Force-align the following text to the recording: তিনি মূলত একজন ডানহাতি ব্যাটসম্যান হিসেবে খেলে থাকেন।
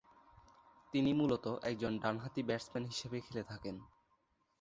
তিনি 0.93 1.11
মূলত 1.13 1.45
একজন 1.63 1.91
ডানহাতি 1.99 2.41
ব্যাটসম্যান 2.43 2.83
হিসেবে 2.85 3.17
খেলে 3.19 3.43
থাকেন। 3.43 3.75